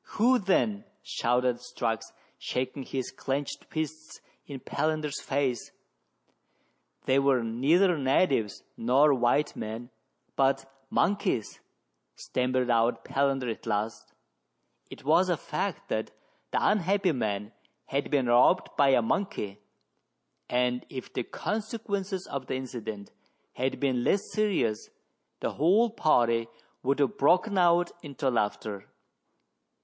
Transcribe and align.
"Who 0.17 0.39
then?" 0.39 0.85
shouted 1.03 1.57
Strux, 1.57 2.05
shaking 2.39 2.81
his 2.81 3.11
clenched 3.11 3.65
fists 3.65 4.19
in 4.47 4.59
Palandcr's 4.59 5.21
face. 5.21 5.69
THREE 7.05 7.17
ENGLISHMEN 7.17 7.27
AND 7.37 7.63
THREE 7.63 7.79
RUSSIANS. 7.83 7.83
219 7.85 7.85
"They 7.85 7.85
were 7.85 7.87
neither 7.87 7.97
natives— 7.99 8.63
nor 8.89 9.13
white 9.13 9.55
men— 9.55 9.91
but 10.35 10.65
monkeys," 10.89 11.59
stammered 12.15 12.71
out 12.71 13.05
Palander 13.05 13.51
at 13.51 13.67
last. 13.67 14.13
It 14.89 15.03
was 15.05 15.29
a 15.29 15.37
fact 15.37 15.87
that 15.89 16.09
the 16.49 16.57
unhappy 16.67 17.11
man 17.11 17.51
had 17.85 18.09
been 18.09 18.25
robbed 18.25 18.69
by 18.75 18.89
a 18.93 19.03
monkey, 19.03 19.59
and 20.49 20.83
if 20.89 21.13
the 21.13 21.21
consequences 21.23 22.25
of 22.25 22.47
the 22.47 22.55
incident 22.55 23.11
had 23.53 23.79
been 23.79 24.03
less 24.03 24.31
serious, 24.31 24.89
the 25.41 25.51
whole 25.51 25.91
party 25.91 26.47
would 26.81 26.97
have 26.97 27.19
broken 27.19 27.59
out 27.59 27.91
into 28.01 28.31
laughter. 28.31 28.89